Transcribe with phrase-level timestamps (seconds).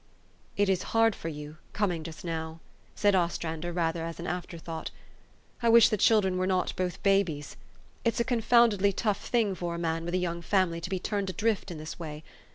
[0.57, 2.59] "It is hard for} T OU, coming just now,"
[2.95, 4.89] said Os trander, rather as an afterthought."
[5.61, 7.55] I wish the children were not both babies.
[8.03, 11.29] It's a confoundedly tough thing for a man with a young family to be turned
[11.29, 12.23] adrift in this way.